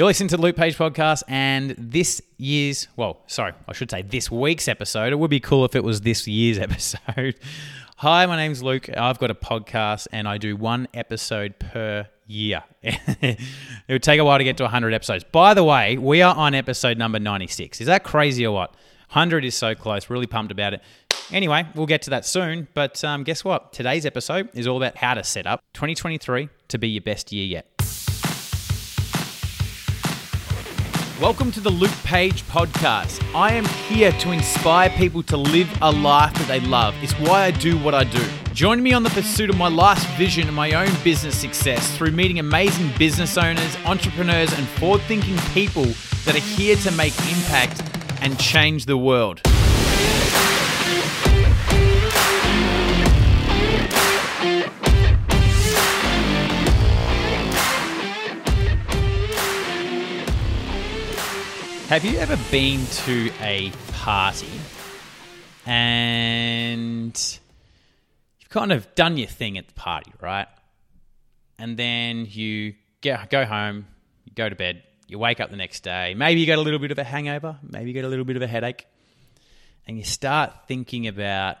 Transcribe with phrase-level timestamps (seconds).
[0.00, 4.00] You're listening to the Luke Page podcast, and this year's, well, sorry, I should say
[4.00, 5.12] this week's episode.
[5.12, 7.34] It would be cool if it was this year's episode.
[7.98, 8.88] Hi, my name's Luke.
[8.96, 12.64] I've got a podcast, and I do one episode per year.
[12.82, 13.38] it
[13.90, 15.22] would take a while to get to 100 episodes.
[15.22, 17.82] By the way, we are on episode number 96.
[17.82, 18.70] Is that crazy or what?
[19.10, 20.08] 100 is so close.
[20.08, 20.80] Really pumped about it.
[21.30, 22.68] Anyway, we'll get to that soon.
[22.72, 23.74] But um, guess what?
[23.74, 27.44] Today's episode is all about how to set up 2023 to be your best year
[27.44, 27.79] yet.
[31.20, 33.22] Welcome to the Luke Page podcast.
[33.34, 36.94] I am here to inspire people to live a life that they love.
[37.02, 38.24] It's why I do what I do.
[38.54, 42.12] Join me on the pursuit of my life's vision and my own business success through
[42.12, 45.84] meeting amazing business owners, entrepreneurs, and forward thinking people
[46.24, 47.82] that are here to make impact
[48.22, 49.42] and change the world.
[61.90, 64.46] Have you ever been to a party
[65.66, 67.40] and
[68.38, 70.46] you've kind of done your thing at the party, right?
[71.58, 73.88] And then you get, go home,
[74.24, 76.78] you go to bed, you wake up the next day, maybe you got a little
[76.78, 78.86] bit of a hangover, maybe you get a little bit of a headache,
[79.84, 81.56] and you start thinking about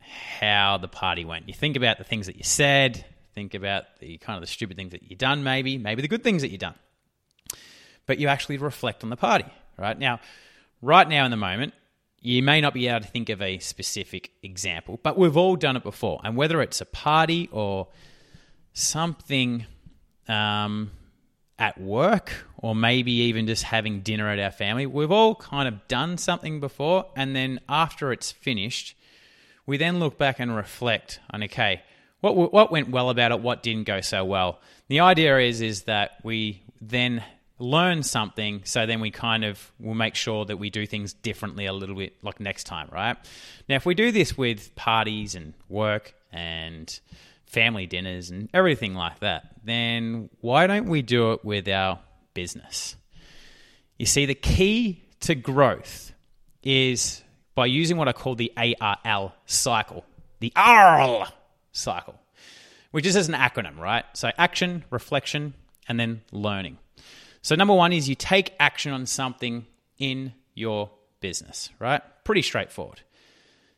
[0.00, 1.46] how the party went.
[1.46, 3.04] You think about the things that you said,
[3.36, 6.24] think about the kind of the stupid things that you've done, maybe, maybe the good
[6.24, 6.74] things that you've done.
[8.06, 9.46] But you actually reflect on the party
[9.80, 9.98] right?
[9.98, 10.20] Now,
[10.82, 11.74] right now in the moment,
[12.20, 15.76] you may not be able to think of a specific example, but we've all done
[15.76, 16.20] it before.
[16.22, 17.88] And whether it's a party or
[18.74, 19.64] something
[20.28, 20.90] um,
[21.58, 25.88] at work, or maybe even just having dinner at our family, we've all kind of
[25.88, 27.06] done something before.
[27.16, 28.94] And then after it's finished,
[29.66, 31.82] we then look back and reflect on okay,
[32.20, 34.60] what, what went well about it, what didn't go so well.
[34.88, 37.22] The idea is is that we then
[37.60, 41.66] learn something so then we kind of will make sure that we do things differently
[41.66, 43.16] a little bit like next time right?
[43.68, 46.98] Now if we do this with parties and work and
[47.46, 51.98] family dinners and everything like that then why don't we do it with our
[52.34, 52.96] business?
[53.98, 56.12] You see the key to growth
[56.62, 57.22] is
[57.54, 60.04] by using what i call the arl cycle
[60.40, 61.26] the arl
[61.72, 62.18] cycle
[62.90, 64.04] which is as an acronym right?
[64.14, 65.54] So action reflection
[65.88, 66.78] and then learning
[67.42, 69.66] so, number one is you take action on something
[69.98, 70.90] in your
[71.20, 72.02] business, right?
[72.24, 73.00] Pretty straightforward.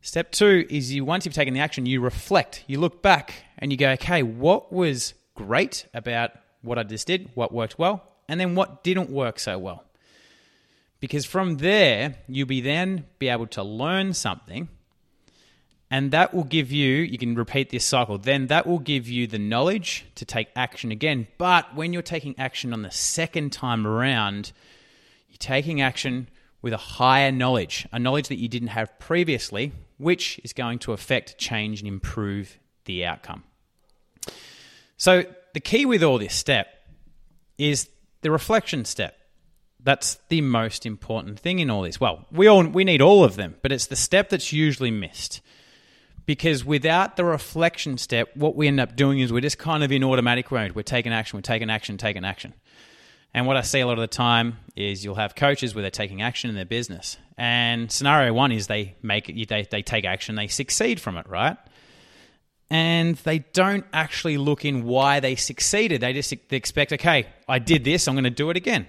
[0.00, 3.72] Step two is you once you've taken the action, you reflect, you look back and
[3.72, 8.38] you go, okay, what was great about what I just did, what worked well, and
[8.38, 9.84] then what didn't work so well.
[11.00, 14.68] Because from there, you'll be then be able to learn something
[15.90, 19.26] and that will give you, you can repeat this cycle, then that will give you
[19.26, 21.28] the knowledge to take action again.
[21.38, 24.52] But when you're taking action on the second time around,
[25.28, 26.28] you're taking action
[26.60, 30.92] with a higher knowledge, a knowledge that you didn't have previously, which is going to
[30.92, 33.44] affect, change, and improve the outcome.
[34.96, 35.24] So,
[35.54, 36.68] the key with all this step
[37.58, 37.88] is
[38.22, 39.16] the reflection step.
[39.82, 42.00] That's the most important thing in all this.
[42.00, 45.40] Well, we all we need all of them, but it's the step that's usually missed
[46.26, 49.92] because without the reflection step, what we end up doing is we're just kind of
[49.92, 50.72] in automatic mode.
[50.72, 52.52] We're taking action, we're taking action, taking action.
[53.32, 55.90] And what I see a lot of the time is you'll have coaches where they're
[55.90, 57.16] taking action in their business.
[57.36, 61.28] And scenario one is they make it, they, they take action, they succeed from it,
[61.28, 61.56] right?
[62.70, 66.00] And they don't actually look in why they succeeded.
[66.00, 68.86] They just they expect, okay, I did this, I'm going to do it again.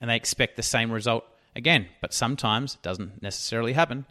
[0.00, 1.24] And they expect the same result
[1.58, 1.86] again.
[2.00, 4.06] But sometimes it doesn't necessarily happen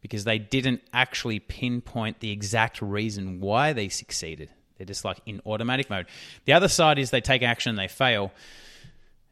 [0.00, 4.50] because they didn't actually pinpoint the exact reason why they succeeded.
[4.78, 6.06] They're just like in automatic mode.
[6.44, 8.32] The other side is they take action, they fail,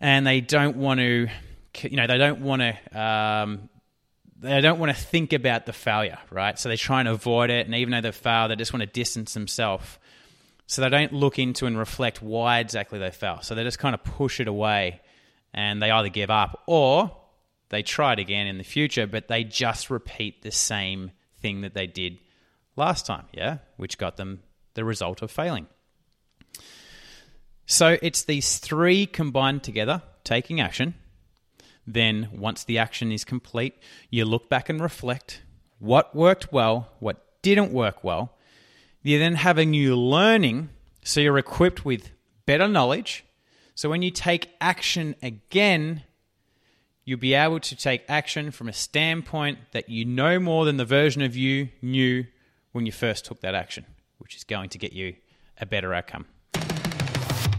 [0.00, 1.28] and they don't want to,
[1.82, 3.00] you know, they don't want to.
[3.00, 3.68] Um,
[4.38, 6.58] they don't want to think about the failure, right?
[6.58, 8.86] So they try and avoid it, and even though they fail, they just want to
[8.86, 9.98] distance themselves.
[10.66, 13.40] So they don't look into and reflect why exactly they fell.
[13.40, 15.00] So they just kind of push it away,
[15.54, 17.16] and they either give up or
[17.68, 21.10] they try it again in the future, but they just repeat the same
[21.40, 22.18] thing that they did
[22.76, 24.42] last time, yeah, which got them
[24.74, 25.66] the result of failing.
[27.66, 30.94] So it's these three combined together, taking action.
[31.86, 33.74] Then, once the action is complete,
[34.10, 35.42] you look back and reflect
[35.78, 38.36] what worked well, what didn't work well.
[39.02, 40.70] You then have a new learning,
[41.04, 42.10] so you're equipped with
[42.44, 43.24] better knowledge.
[43.74, 46.02] So when you take action again,
[47.06, 50.84] you'll be able to take action from a standpoint that you know more than the
[50.84, 52.26] version of you knew
[52.72, 53.86] when you first took that action,
[54.18, 55.14] which is going to get you
[55.58, 56.26] a better outcome.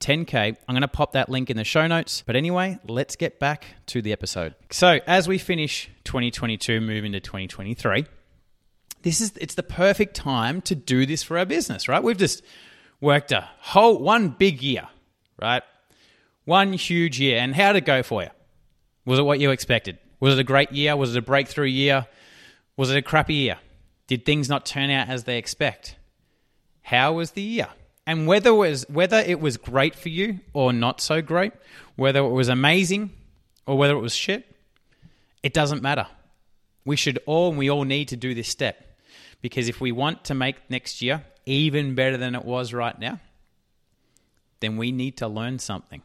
[0.00, 0.56] 10K.
[0.68, 2.22] I'm going to pop that link in the show notes.
[2.26, 4.54] But anyway, let's get back to the episode.
[4.70, 8.06] So, as we finish 2022, move into 2023,
[9.02, 12.02] this is it's the perfect time to do this for our business, right?
[12.02, 12.42] We've just
[13.00, 14.88] worked a whole one big year,
[15.40, 15.62] right?
[16.44, 17.38] One huge year.
[17.38, 18.30] And how did it go for you?
[19.04, 19.98] Was it what you expected?
[20.20, 20.96] Was it a great year?
[20.96, 22.06] Was it a breakthrough year?
[22.76, 23.58] Was it a crappy year?
[24.06, 25.96] Did things not turn out as they expect?
[26.82, 27.68] How was the year?
[28.08, 31.52] And whether it was whether it was great for you or not so great,
[31.94, 33.10] whether it was amazing
[33.66, 34.46] or whether it was shit,
[35.42, 36.06] it doesn't matter.
[36.86, 38.82] We should all and we all need to do this step.
[39.42, 43.20] Because if we want to make next year even better than it was right now,
[44.60, 46.00] then we need to learn something.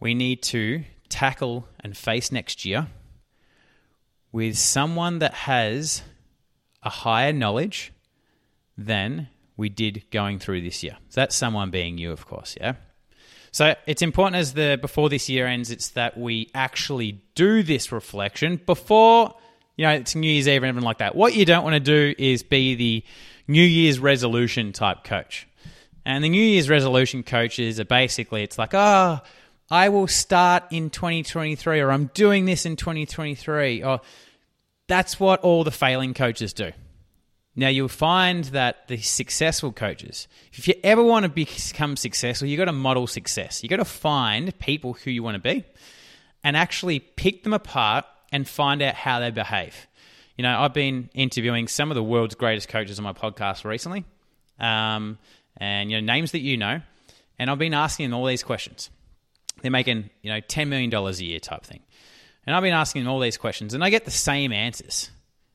[0.00, 2.88] We need to tackle and face next year
[4.32, 6.02] with someone that has
[6.82, 7.92] a higher knowledge
[8.76, 10.96] than we did going through this year.
[11.08, 12.74] So that's someone being you, of course, yeah?
[13.52, 17.92] So it's important as the before this year ends, it's that we actually do this
[17.92, 19.34] reflection before,
[19.76, 21.14] you know, it's New Year's Eve and everything like that.
[21.14, 23.04] What you don't want to do is be the
[23.46, 25.46] New Year's resolution type coach.
[26.04, 29.20] And the New Year's resolution coaches are basically, it's like, oh,
[29.70, 34.00] I will start in 2023, or I'm doing this in 2023, or
[34.88, 36.72] that's what all the failing coaches do.
[37.54, 42.58] Now you'll find that the successful coaches, if you ever want to become successful, you've
[42.58, 43.62] got to model success.
[43.62, 45.64] You've got to find people who you want to be
[46.42, 49.86] and actually pick them apart and find out how they behave.
[50.36, 54.04] You know, I've been interviewing some of the world's greatest coaches on my podcast recently,
[54.58, 55.18] um,
[55.58, 56.80] and you know names that you know,
[57.38, 58.88] and I've been asking them all these questions.
[59.60, 61.80] They're making you know ten million dollars a year type thing,
[62.46, 65.10] and I've been asking them all these questions, and I get the same answers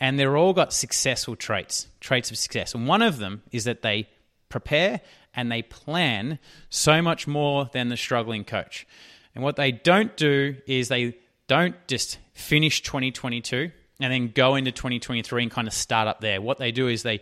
[0.00, 2.74] and they're all got successful traits, traits of success.
[2.74, 4.08] And one of them is that they
[4.48, 5.00] prepare
[5.34, 6.38] and they plan
[6.70, 8.86] so much more than the struggling coach.
[9.34, 11.16] And what they don't do is they
[11.46, 16.40] don't just finish 2022 and then go into 2023 and kind of start up there.
[16.40, 17.20] What they do is they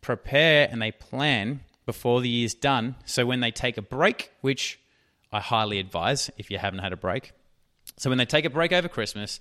[0.00, 2.96] prepare and they plan before the year's done.
[3.04, 4.78] So when they take a break, which
[5.32, 7.32] I highly advise if you haven't had a break.
[7.96, 9.40] So when they take a break over Christmas,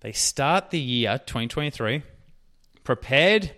[0.00, 2.02] they start the year 2023
[2.84, 3.52] prepared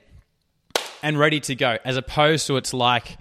[1.03, 3.17] and ready to go, as opposed to it's like,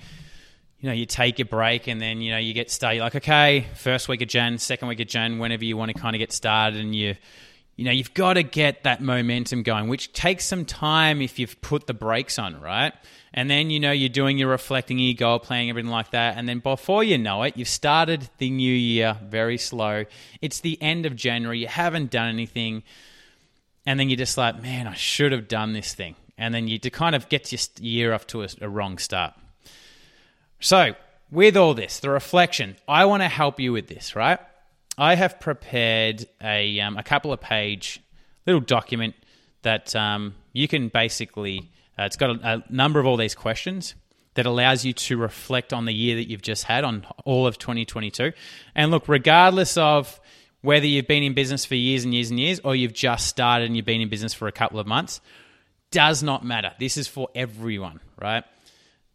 [0.79, 2.97] you know, you take a break and then, you know, you get started.
[2.97, 5.99] You're like, okay, first week of Jan, second week of Jan, whenever you want to
[5.99, 7.15] kind of get started and you,
[7.75, 11.61] you know, you've got to get that momentum going, which takes some time if you've
[11.61, 12.93] put the brakes on, right?
[13.33, 16.37] And then, you know, you're doing your reflecting, your goal planning, everything like that.
[16.37, 20.05] And then before you know it, you've started the new year very slow.
[20.41, 21.59] It's the end of January.
[21.59, 22.83] You haven't done anything
[23.85, 26.79] and then you're just like, man, I should have done this thing, and then you
[26.79, 29.33] to kind of get your year off to a, a wrong start.
[30.59, 30.95] So,
[31.31, 34.39] with all this, the reflection, I want to help you with this, right?
[34.97, 38.01] I have prepared a, um, a couple of page
[38.45, 39.15] little document
[39.61, 43.95] that um, you can basically, uh, it's got a, a number of all these questions
[44.33, 47.57] that allows you to reflect on the year that you've just had on all of
[47.57, 48.31] 2022.
[48.75, 50.19] And look, regardless of
[50.61, 53.65] whether you've been in business for years and years and years or you've just started
[53.65, 55.21] and you've been in business for a couple of months,
[55.91, 56.71] does not matter.
[56.79, 58.43] This is for everyone, right?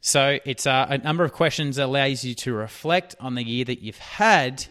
[0.01, 3.81] So it's uh, a number of questions allows you to reflect on the year that
[3.81, 4.67] you've had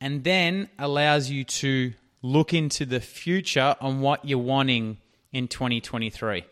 [0.00, 4.98] and then allows you to look into the future on what you're wanting
[5.32, 6.44] in 2023.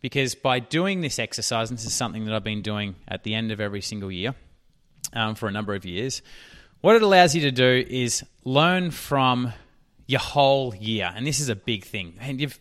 [0.00, 3.34] Because by doing this exercise, and this is something that I've been doing at the
[3.34, 4.34] end of every single year
[5.12, 6.22] um, for a number of years,
[6.80, 9.52] what it allows you to do is learn from
[10.06, 12.14] your whole year, and this is a big thing.
[12.18, 12.58] And you've,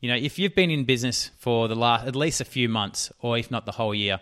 [0.00, 3.12] you know, if you've been in business for the last at least a few months,
[3.20, 4.18] or if not the whole year,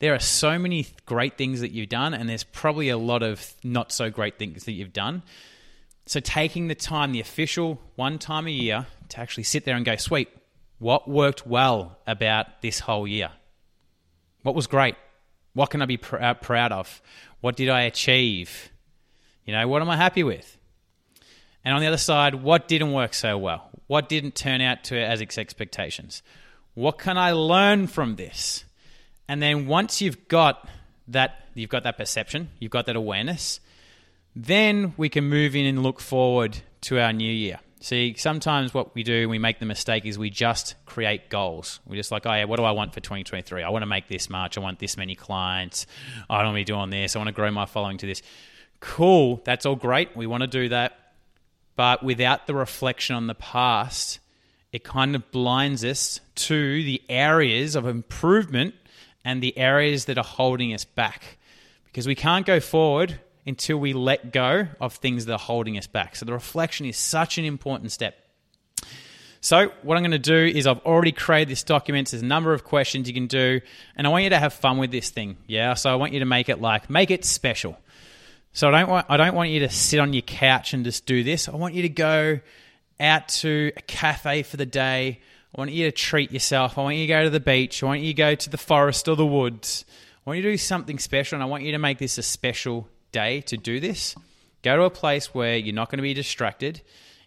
[0.00, 3.54] there are so many great things that you've done, and there's probably a lot of
[3.64, 5.22] not so great things that you've done.
[6.04, 9.84] So taking the time, the official one time a year, to actually sit there and
[9.84, 10.28] go, sweet,
[10.78, 13.30] what worked well about this whole year?
[14.42, 14.96] What was great?
[15.54, 17.00] What can I be pr- uh, proud of?
[17.40, 18.70] What did I achieve?
[19.50, 20.56] You know, what am I happy with?
[21.64, 23.68] And on the other side, what didn't work so well?
[23.88, 26.22] What didn't turn out to as expectations?
[26.74, 28.64] What can I learn from this?
[29.26, 30.68] And then once you've got
[31.08, 33.58] that, you've got that perception, you've got that awareness,
[34.36, 37.58] Then we can move in and look forward to our new year.
[37.80, 41.80] See, sometimes what we do, we make the mistake is we just create goals.
[41.86, 43.64] We're just like, oh yeah, what do I want for 2023?
[43.64, 44.56] I want to make this much.
[44.56, 45.86] I want this many clients.
[46.28, 47.16] I don't want to be doing this.
[47.16, 48.22] I want to grow my following to this.
[48.80, 49.40] Cool.
[49.44, 50.16] That's all great.
[50.16, 50.96] We want to do that.
[51.76, 54.18] But without the reflection on the past,
[54.72, 58.74] it kind of blinds us to the areas of improvement
[59.24, 61.38] and the areas that are holding us back.
[61.86, 65.86] Because we can't go forward until we let go of things that are holding us
[65.86, 66.16] back.
[66.16, 68.16] So the reflection is such an important step.
[69.42, 72.10] So, what I'm going to do is I've already created this document.
[72.10, 73.62] There's a number of questions you can do,
[73.96, 75.38] and I want you to have fun with this thing.
[75.46, 77.78] Yeah, so I want you to make it like make it special.
[78.52, 81.06] So I don't want I don't want you to sit on your couch and just
[81.06, 81.48] do this.
[81.48, 82.40] I want you to go
[82.98, 85.20] out to a cafe for the day.
[85.54, 86.76] I want you to treat yourself.
[86.78, 87.82] I want you to go to the beach.
[87.82, 89.84] I want you to go to the forest or the woods.
[90.26, 92.22] I want you to do something special, and I want you to make this a
[92.22, 94.14] special day to do this.
[94.62, 96.82] Go to a place where you're not going to be distracted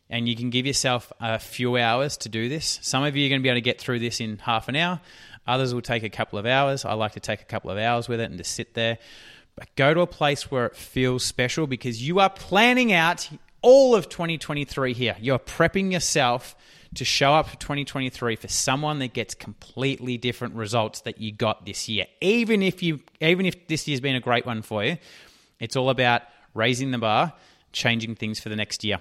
[0.10, 2.80] and you can give yourself a few hours to do this.
[2.84, 4.76] Some of you are going to be able to get through this in half an
[4.76, 5.02] hour.
[5.48, 6.86] Others will take a couple of hours.
[6.86, 9.00] I like to take a couple of hours with it and just sit there.
[9.56, 13.30] But go to a place where it feels special because you are planning out
[13.62, 15.16] all of 2023 here.
[15.20, 16.56] You're prepping yourself
[16.96, 21.66] to show up for 2023 for someone that gets completely different results that you got
[21.66, 22.06] this year.
[22.22, 24.98] Even if you even if this year's been a great one for you,
[25.60, 27.34] it's all about raising the bar,
[27.72, 29.00] changing things for the next year.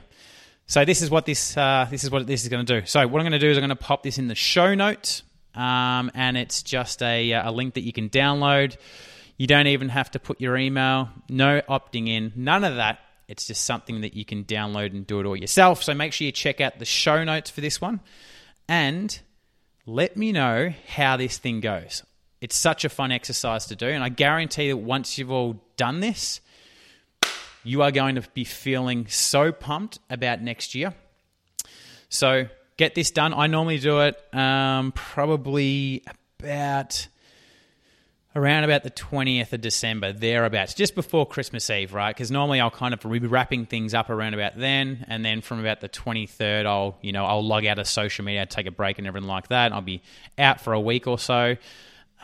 [0.66, 2.86] So this is what this uh, this is what this is going to do.
[2.86, 4.74] So what I'm going to do is I'm going to pop this in the show
[4.74, 5.22] notes,
[5.54, 8.76] um, and it's just a, uh, a link that you can download.
[9.42, 13.00] You don't even have to put your email, no opting in, none of that.
[13.26, 15.82] It's just something that you can download and do it all yourself.
[15.82, 17.98] So make sure you check out the show notes for this one,
[18.68, 19.18] and
[19.84, 22.04] let me know how this thing goes.
[22.40, 25.98] It's such a fun exercise to do, and I guarantee that once you've all done
[25.98, 26.40] this,
[27.64, 30.94] you are going to be feeling so pumped about next year.
[32.08, 32.46] So
[32.76, 33.34] get this done.
[33.34, 36.04] I normally do it um, probably
[36.38, 37.08] about
[38.34, 42.14] around about the 20th of December, thereabouts, just before Christmas Eve, right?
[42.14, 45.60] Because normally I'll kind of be wrapping things up around about then, and then from
[45.60, 48.98] about the 23rd, I'll you know I'll log out of social media, take a break,
[48.98, 49.72] and everything like that.
[49.72, 50.02] I'll be
[50.38, 51.56] out for a week or so.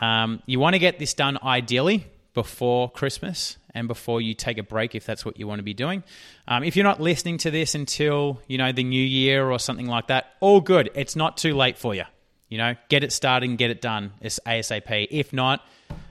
[0.01, 4.63] Um, you want to get this done ideally before Christmas and before you take a
[4.63, 6.03] break if that's what you want to be doing.
[6.47, 9.87] Um, if you're not listening to this until you know the new year or something
[9.87, 10.89] like that, all good.
[10.95, 12.05] It's not too late for you.
[12.49, 14.11] You know, get it started and get it done.
[14.21, 15.07] It's ASAP.
[15.11, 15.65] If not,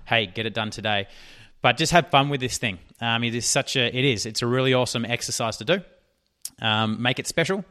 [0.07, 1.09] hey, get it done today.
[1.61, 2.79] But just have fun with this thing.
[3.01, 4.25] Um, it is such a it is.
[4.25, 5.81] It's a really awesome exercise to do.
[6.63, 7.65] Um, make it special.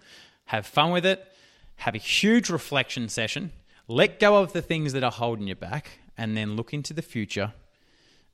[0.45, 1.25] Have fun with it.
[1.77, 3.53] Have a huge reflection session.
[3.87, 7.01] Let go of the things that are holding you back, and then look into the
[7.01, 7.53] future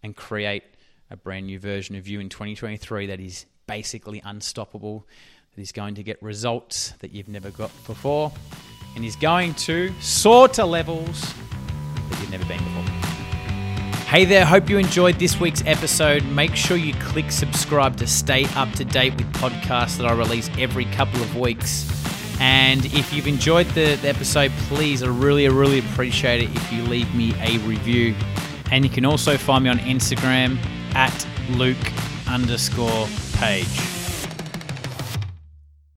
[0.01, 0.63] and create
[1.11, 5.07] a brand new version of you in 2023 that is basically unstoppable,
[5.55, 8.31] that is going to get results that you've never got before,
[8.95, 11.21] and he's going to soar to levels
[12.09, 12.83] that you've never been before.
[14.07, 16.23] Hey there, hope you enjoyed this week's episode.
[16.25, 20.51] Make sure you click subscribe to stay up to date with podcasts that I release
[20.59, 21.89] every couple of weeks.
[22.39, 26.83] And if you've enjoyed the, the episode, please, I really, really appreciate it if you
[26.83, 28.13] leave me a review.
[28.71, 31.77] And you can also find me on Instagram at Luke
[32.27, 33.92] underscore page.